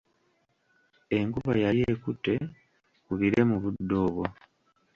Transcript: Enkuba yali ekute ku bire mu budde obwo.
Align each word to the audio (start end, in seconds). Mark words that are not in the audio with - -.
Enkuba 1.17 1.53
yali 1.63 1.81
ekute 1.93 2.33
ku 3.05 3.11
bire 3.19 3.41
mu 3.49 3.55
budde 3.61 3.95
obwo. 4.05 4.25